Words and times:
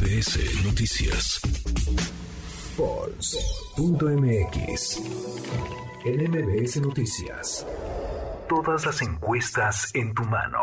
MBS 0.00 0.64
Noticias. 0.64 1.40
Pulse.mx. 2.74 3.42
En 6.06 6.82
Noticias. 6.82 7.66
Todas 8.48 8.86
las 8.86 9.02
encuestas 9.02 9.94
en 9.94 10.14
tu 10.14 10.22
mano. 10.22 10.58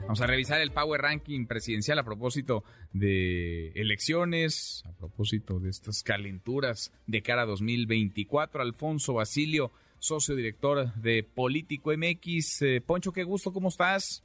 Vamos 0.00 0.20
a 0.20 0.26
revisar 0.26 0.60
el 0.60 0.72
Power 0.72 1.00
Ranking 1.00 1.46
presidencial 1.46 2.00
a 2.00 2.04
propósito 2.04 2.64
de 2.92 3.68
elecciones, 3.76 4.82
a 4.84 4.92
propósito 4.94 5.60
de 5.60 5.70
estas 5.70 6.02
calenturas 6.02 6.92
de 7.06 7.22
cara 7.22 7.42
a 7.42 7.46
2024. 7.46 8.62
Alfonso 8.62 9.14
Basilio, 9.14 9.70
socio 10.00 10.34
director 10.34 10.92
de 10.94 11.22
Político 11.22 11.92
MX. 11.96 12.62
Eh, 12.62 12.82
Poncho, 12.84 13.12
qué 13.12 13.22
gusto, 13.22 13.52
¿cómo 13.52 13.68
estás? 13.68 14.24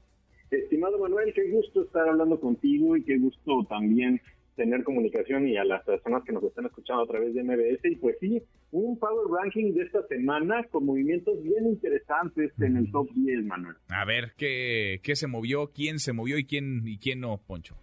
Estimado 0.51 0.97
Manuel, 0.99 1.33
qué 1.33 1.49
gusto 1.51 1.83
estar 1.83 2.07
hablando 2.07 2.39
contigo 2.39 2.95
y 2.95 3.03
qué 3.03 3.17
gusto 3.17 3.65
también 3.69 4.21
tener 4.55 4.83
comunicación 4.83 5.47
y 5.47 5.55
a 5.55 5.63
las 5.63 5.83
personas 5.83 6.23
que 6.23 6.33
nos 6.33 6.43
están 6.43 6.65
escuchando 6.65 7.03
a 7.03 7.07
través 7.07 7.33
de 7.33 7.43
MBS. 7.43 7.79
Y 7.83 7.95
pues 7.97 8.17
sí, 8.19 8.41
un 8.71 8.97
Power 8.97 9.27
Ranking 9.29 9.73
de 9.73 9.83
esta 9.83 10.05
semana 10.07 10.63
con 10.71 10.85
movimientos 10.85 11.41
bien 11.43 11.67
interesantes 11.67 12.51
en 12.59 12.75
el 12.75 12.91
top 12.91 13.07
10, 13.13 13.45
Manuel. 13.45 13.75
A 13.89 14.03
ver, 14.05 14.33
¿qué, 14.35 14.99
qué 15.03 15.15
se 15.15 15.27
movió? 15.27 15.67
¿Quién 15.67 15.99
se 15.99 16.11
movió 16.11 16.37
y 16.37 16.45
quién, 16.45 16.81
y 16.85 16.97
quién 16.97 17.21
no, 17.21 17.37
Poncho? 17.37 17.75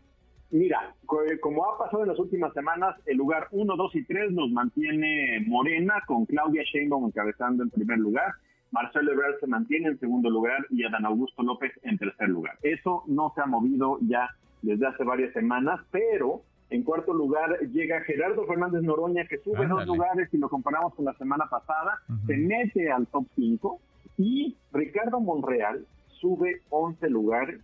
Mira, 0.51 0.95
como 1.41 1.69
ha 1.69 1.79
pasado 1.79 2.05
en 2.05 2.11
las 2.11 2.19
últimas 2.19 2.53
semanas, 2.53 2.95
el 3.07 3.17
lugar 3.17 3.49
1, 3.51 3.77
2 3.77 3.97
y 3.97 4.05
3 4.05 4.33
nos 4.33 4.51
mantiene 4.51 5.41
Morena, 5.47 6.03
con 6.07 6.27
Claudia 6.27 6.63
Sheinbaum 6.63 7.07
encabezando 7.07 7.65
en 7.65 7.71
primer 7.71 7.99
lugar. 7.99 8.35
Marcelo 8.71 9.13
Ebrard 9.13 9.39
se 9.41 9.47
mantiene 9.47 9.89
en 9.89 10.01
segundo 10.01 10.31
lugar 10.31 10.67
y 10.71 10.85
Adán 10.85 11.07
Augusto 11.07 11.43
López 11.43 11.73
en 11.83 11.99
tercer 11.99 12.29
lugar. 12.29 12.59
Eso 12.63 13.05
no 13.07 13.33
se 13.35 13.41
ha 13.41 13.47
movido 13.47 13.99
ya 14.03 14.29
desde 14.63 14.87
hace 14.87 15.05
varias 15.05 15.33
semanas, 15.33 15.81
pero 15.91 16.43
en 16.71 16.83
cuarto 16.83 17.13
lugar 17.13 17.61
llega 17.73 18.01
Gerardo 18.01 18.47
Fernández 18.47 18.83
Noroña, 18.83 19.27
que 19.27 19.39
sube 19.39 19.67
dos 19.67 19.87
lugares 19.87 20.29
y 20.33 20.39
lo 20.39 20.49
comparamos 20.49 20.95
con 20.95 21.05
la 21.05 21.15
semana 21.15 21.47
pasada, 21.49 22.01
se 22.27 22.37
mete 22.37 22.91
al 22.91 23.07
top 23.07 23.27
5 23.37 23.81
y 24.19 24.57
Ricardo 24.73 25.21
Monreal 25.21 25.87
sube 26.21 26.63
11 26.71 27.11
lugares 27.11 27.61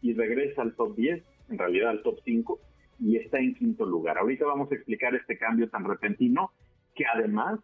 y 0.00 0.14
regresa 0.14 0.62
al 0.62 0.74
top 0.74 0.96
10, 0.96 1.22
en 1.50 1.58
realidad 1.58 1.90
al 1.90 2.02
top 2.02 2.18
5, 2.24 2.58
y 3.00 3.16
está 3.16 3.38
en 3.38 3.54
quinto 3.54 3.84
lugar. 3.84 4.18
Ahorita 4.18 4.46
vamos 4.46 4.70
a 4.70 4.74
explicar 4.74 5.14
este 5.14 5.36
cambio 5.36 5.68
tan 5.68 5.84
repentino 5.84 6.50
que 6.94 7.04
además 7.06 7.60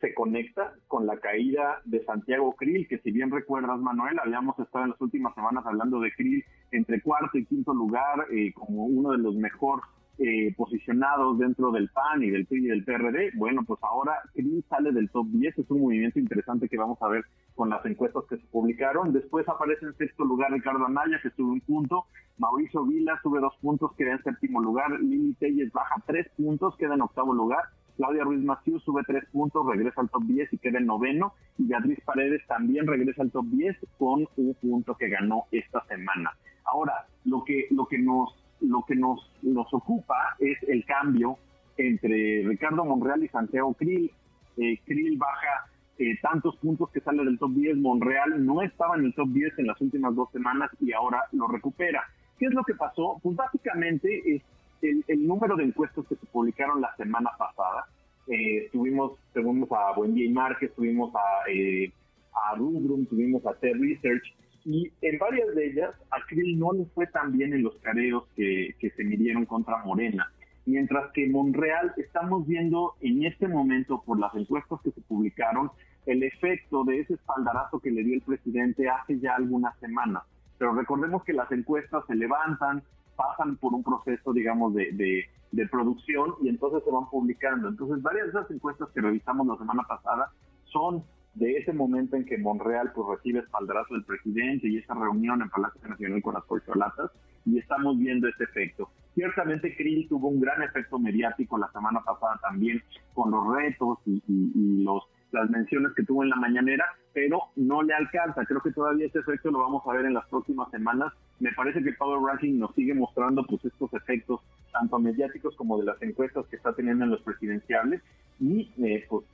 se 0.00 0.14
conecta 0.14 0.74
con 0.86 1.06
la 1.06 1.18
caída 1.18 1.80
de 1.84 2.04
Santiago 2.04 2.54
Krill, 2.54 2.86
que 2.88 2.98
si 2.98 3.10
bien 3.10 3.30
recuerdas, 3.30 3.80
Manuel, 3.80 4.18
habíamos 4.18 4.58
estado 4.58 4.84
en 4.84 4.90
las 4.90 5.00
últimas 5.00 5.34
semanas 5.34 5.64
hablando 5.66 6.00
de 6.00 6.12
Krill 6.12 6.44
entre 6.70 7.00
cuarto 7.00 7.36
y 7.38 7.44
quinto 7.44 7.74
lugar, 7.74 8.26
eh, 8.30 8.52
como 8.52 8.86
uno 8.86 9.12
de 9.12 9.18
los 9.18 9.34
mejor 9.34 9.80
eh, 10.20 10.52
posicionados 10.56 11.38
dentro 11.38 11.70
del 11.70 11.88
PAN 11.90 12.24
y 12.24 12.30
del 12.30 12.44
PRI 12.46 12.64
y 12.64 12.68
del 12.68 12.84
PRD. 12.84 13.30
Bueno, 13.36 13.62
pues 13.64 13.78
ahora 13.82 14.14
Krill 14.34 14.64
sale 14.68 14.90
del 14.90 15.08
top 15.10 15.26
10, 15.28 15.58
es 15.58 15.70
un 15.70 15.82
movimiento 15.82 16.18
interesante 16.18 16.68
que 16.68 16.76
vamos 16.76 17.00
a 17.02 17.08
ver 17.08 17.24
con 17.54 17.70
las 17.70 17.84
encuestas 17.86 18.24
que 18.28 18.36
se 18.36 18.46
publicaron. 18.48 19.12
Después 19.12 19.48
aparece 19.48 19.86
en 19.86 19.96
sexto 19.96 20.24
lugar 20.24 20.50
Ricardo 20.50 20.86
Anaya, 20.86 21.20
que 21.22 21.30
sube 21.30 21.52
un 21.52 21.60
punto. 21.60 22.06
Mauricio 22.36 22.84
Vila 22.84 23.20
sube 23.22 23.38
dos 23.38 23.56
puntos, 23.60 23.92
queda 23.96 24.12
en 24.12 24.22
séptimo 24.24 24.60
lugar. 24.60 24.90
Lili 25.00 25.34
Telles 25.34 25.72
baja 25.72 26.02
tres 26.06 26.28
puntos, 26.36 26.76
queda 26.76 26.94
en 26.94 27.02
octavo 27.02 27.32
lugar. 27.32 27.62
Claudia 27.98 28.22
Ruiz 28.22 28.44
Maciú 28.44 28.78
sube 28.78 29.02
tres 29.04 29.24
puntos, 29.32 29.66
regresa 29.66 30.00
al 30.00 30.08
top 30.08 30.22
10 30.22 30.52
y 30.52 30.58
queda 30.58 30.78
en 30.78 30.86
noveno. 30.86 31.34
Y 31.58 31.66
Beatriz 31.66 31.98
Paredes 32.04 32.46
también 32.46 32.86
regresa 32.86 33.22
al 33.22 33.32
top 33.32 33.46
10 33.46 33.76
con 33.98 34.28
un 34.36 34.54
punto 34.54 34.94
que 34.94 35.08
ganó 35.08 35.46
esta 35.50 35.84
semana. 35.86 36.30
Ahora, 36.64 37.06
lo 37.24 37.42
que, 37.42 37.66
lo 37.70 37.86
que 37.86 37.98
nos, 37.98 38.32
lo 38.60 38.84
que 38.86 38.94
nos, 38.94 39.28
nos 39.42 39.66
ocupa 39.74 40.36
es 40.38 40.56
el 40.68 40.84
cambio 40.84 41.38
entre 41.76 42.44
Ricardo 42.46 42.84
Monreal 42.84 43.24
y 43.24 43.28
Santiago 43.28 43.74
Krill. 43.74 44.12
Eh, 44.58 44.78
Krill 44.86 45.18
baja 45.18 45.66
eh, 45.98 46.16
tantos 46.22 46.56
puntos 46.58 46.90
que 46.90 47.00
sale 47.00 47.24
del 47.24 47.36
top 47.36 47.50
10. 47.50 47.78
Monreal 47.78 48.46
no 48.46 48.62
estaba 48.62 48.94
en 48.94 49.06
el 49.06 49.14
top 49.14 49.30
10 49.30 49.58
en 49.58 49.66
las 49.66 49.80
últimas 49.80 50.14
dos 50.14 50.30
semanas 50.30 50.70
y 50.80 50.92
ahora 50.92 51.24
lo 51.32 51.48
recupera. 51.48 52.04
¿Qué 52.38 52.46
es 52.46 52.54
lo 52.54 52.62
que 52.62 52.74
pasó? 52.74 53.18
Pues 53.20 53.34
básicamente 53.34 54.22
es 54.24 54.42
el, 54.82 55.26
número 55.26 55.56
de 55.56 55.64
encuestas 55.64 56.04
que 56.08 56.16
se 56.16 56.26
publicaron 56.26 56.80
la 56.80 56.94
semana 56.96 57.30
pasada, 57.38 57.86
eh, 58.28 58.68
tuvimos, 58.72 59.12
tuvimos 59.32 59.70
a 59.72 59.98
Wendy 59.98 60.28
Márquez, 60.28 60.72
tuvimos 60.74 61.14
a, 61.14 61.50
eh, 61.50 61.90
a 62.32 62.56
Rubrum, 62.56 63.06
tuvimos 63.06 63.44
a 63.46 63.54
T 63.54 63.72
Research, 63.74 64.34
y 64.64 64.90
en 65.00 65.18
varias 65.18 65.54
de 65.54 65.66
ellas 65.66 65.94
a 66.10 66.24
Krill 66.26 66.58
no 66.58 66.72
le 66.72 66.84
fue 66.94 67.06
tan 67.06 67.36
bien 67.36 67.54
en 67.54 67.62
los 67.62 67.76
careos 67.76 68.24
que, 68.36 68.74
que 68.78 68.90
se 68.90 69.04
midieron 69.04 69.46
contra 69.46 69.82
Morena. 69.84 70.30
Mientras 70.66 71.10
que 71.12 71.26
Monreal 71.26 71.94
estamos 71.96 72.46
viendo 72.46 72.94
en 73.00 73.24
este 73.24 73.48
momento, 73.48 74.02
por 74.04 74.18
las 74.18 74.34
encuestas 74.34 74.78
que 74.82 74.90
se 74.90 75.00
publicaron, 75.00 75.70
el 76.04 76.22
efecto 76.22 76.84
de 76.84 77.00
ese 77.00 77.14
espaldarazo 77.14 77.80
que 77.80 77.90
le 77.90 78.04
dio 78.04 78.14
el 78.14 78.20
presidente 78.20 78.88
hace 78.88 79.18
ya 79.18 79.36
algunas 79.36 79.78
semanas. 79.78 80.24
Pero 80.58 80.74
recordemos 80.74 81.24
que 81.24 81.32
las 81.32 81.50
encuestas 81.52 82.04
se 82.06 82.14
levantan, 82.14 82.82
pasan 83.18 83.56
por 83.56 83.74
un 83.74 83.82
proceso, 83.82 84.32
digamos, 84.32 84.72
de, 84.74 85.26
de, 85.50 85.68
producción 85.68 86.34
y 86.40 86.48
entonces 86.48 86.84
se 86.84 86.90
van 86.90 87.10
publicando. 87.10 87.68
Entonces, 87.68 88.00
varias 88.00 88.26
de 88.26 88.30
esas 88.30 88.50
encuestas 88.50 88.88
que 88.94 89.00
revisamos 89.00 89.46
la 89.46 89.56
semana 89.56 89.82
pasada 89.82 90.30
son 90.64 91.02
de 91.34 91.56
ese 91.56 91.72
momento 91.72 92.16
en 92.16 92.24
que 92.24 92.38
Monreal 92.38 92.92
pues, 92.94 93.18
recibe 93.18 93.40
espaldarazo 93.40 93.94
del 93.94 94.04
presidente 94.04 94.68
y 94.68 94.78
esa 94.78 94.94
reunión 94.94 95.42
en 95.42 95.50
Palacio 95.50 95.80
Nacional 95.88 96.22
con 96.22 96.34
las 96.34 96.44
corcholatas 96.44 97.10
y 97.44 97.58
estamos 97.58 97.98
viendo 97.98 98.28
ese 98.28 98.44
efecto. 98.44 98.88
Ciertamente 99.14 99.76
Krill 99.76 100.08
tuvo 100.08 100.28
un 100.28 100.40
gran 100.40 100.62
efecto 100.62 100.98
mediático 100.98 101.58
la 101.58 101.70
semana 101.72 102.00
pasada 102.00 102.38
también 102.40 102.80
con 103.14 103.30
los 103.32 103.56
retos 103.56 103.98
y, 104.06 104.22
y 104.28 104.84
los 104.84 105.02
las 105.30 105.50
menciones 105.50 105.92
que 105.94 106.04
tuvo 106.04 106.22
en 106.22 106.30
la 106.30 106.36
mañanera, 106.36 106.84
pero 107.12 107.40
no 107.56 107.82
le 107.82 107.94
alcanza. 107.94 108.44
Creo 108.44 108.60
que 108.60 108.72
todavía 108.72 109.06
ese 109.06 109.18
efecto 109.18 109.50
lo 109.50 109.60
vamos 109.60 109.82
a 109.86 109.92
ver 109.92 110.06
en 110.06 110.14
las 110.14 110.26
próximas 110.28 110.70
semanas. 110.70 111.12
Me 111.40 111.52
parece 111.52 111.82
que 111.82 111.92
Power 111.92 112.20
Ranking 112.20 112.58
nos 112.58 112.74
sigue 112.74 112.94
mostrando 112.94 113.44
pues 113.44 113.64
estos 113.64 113.92
efectos 113.94 114.40
tanto 114.72 114.98
mediáticos 114.98 115.54
como 115.56 115.78
de 115.78 115.86
las 115.86 116.00
encuestas 116.02 116.46
que 116.46 116.56
está 116.56 116.72
teniendo 116.72 117.04
en 117.04 117.10
los 117.10 117.22
presidenciables 117.22 118.02
y 118.40 118.72
eh, 118.78 119.06
pues, 119.08 119.24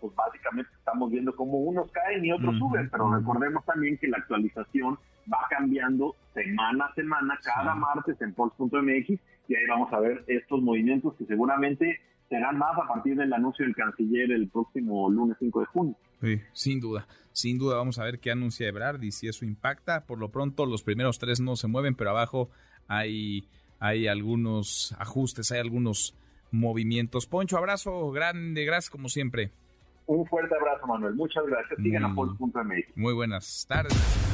pues 0.00 0.14
básicamente 0.14 0.70
estamos 0.76 1.10
viendo 1.10 1.34
cómo 1.34 1.58
unos 1.58 1.90
caen 1.92 2.24
y 2.24 2.32
otros 2.32 2.58
suben, 2.58 2.88
pero 2.90 3.12
recordemos 3.14 3.64
también 3.64 3.98
que 3.98 4.08
la 4.08 4.18
actualización 4.18 4.98
va 5.32 5.38
cambiando 5.48 6.14
semana 6.34 6.86
a 6.86 6.94
semana, 6.94 7.38
cada 7.42 7.74
martes 7.74 8.20
en 8.20 8.34
Pulse.mx 8.34 9.20
y 9.48 9.54
ahí 9.54 9.66
vamos 9.68 9.92
a 9.92 10.00
ver 10.00 10.24
estos 10.26 10.60
movimientos 10.60 11.14
que 11.14 11.24
seguramente 11.26 12.00
serán 12.28 12.58
más 12.58 12.76
a 12.78 12.86
partir 12.86 13.16
del 13.16 13.32
anuncio 13.32 13.64
del 13.64 13.74
canciller 13.74 14.32
el 14.32 14.48
próximo 14.48 15.10
lunes 15.10 15.36
5 15.38 15.60
de 15.60 15.66
junio. 15.66 15.96
Sí, 16.20 16.40
sin 16.52 16.80
duda, 16.80 17.06
sin 17.32 17.58
duda 17.58 17.76
vamos 17.76 17.98
a 17.98 18.04
ver 18.04 18.18
qué 18.18 18.30
anuncia 18.30 18.68
Ebrard 18.68 19.02
y 19.02 19.12
si 19.12 19.28
eso 19.28 19.44
impacta. 19.44 20.06
Por 20.06 20.18
lo 20.18 20.30
pronto 20.30 20.66
los 20.66 20.82
primeros 20.82 21.18
tres 21.18 21.40
no 21.40 21.56
se 21.56 21.68
mueven, 21.68 21.94
pero 21.94 22.10
abajo 22.10 22.50
hay, 22.88 23.48
hay 23.78 24.06
algunos 24.06 24.94
ajustes, 24.98 25.52
hay 25.52 25.60
algunos 25.60 26.14
movimientos. 26.50 27.26
Poncho, 27.26 27.58
abrazo 27.58 28.10
grande, 28.10 28.64
gracias 28.64 28.90
como 28.90 29.08
siempre. 29.08 29.50
Un 30.06 30.26
fuerte 30.26 30.54
abrazo, 30.54 30.86
Manuel. 30.86 31.14
Muchas 31.14 31.44
gracias. 31.46 31.78
Sigan 31.82 32.04
a 32.04 32.14
Pulse.mx. 32.14 32.96
Muy 32.96 33.14
buenas 33.14 33.66
tardes. 33.68 34.33